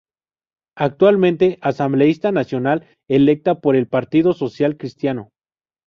Actualmente 0.77 1.59
Asambleísta 1.61 2.31
Nacional 2.31 2.87
electa 3.07 3.59
por 3.61 3.75
el 3.75 3.87
Partido 3.87 4.33
Social 4.33 4.75
Cristiano. 4.75 5.29